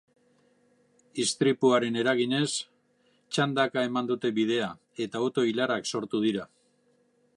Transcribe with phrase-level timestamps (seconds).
[1.23, 2.47] Istripuaren eraginez,
[3.35, 4.71] txandaka eman dute bidea,
[5.07, 6.49] eta auto-ilarak sortu dira.